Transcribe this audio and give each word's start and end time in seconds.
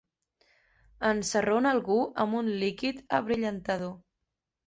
Ensarrona 1.09 1.73
algú 1.75 1.97
amb 2.25 2.39
un 2.39 2.49
líquid 2.63 3.05
abrillantador. 3.21 3.93